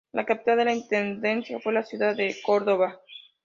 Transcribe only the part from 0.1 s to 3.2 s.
La capital de la intendencia fue la ciudad de Córdoba.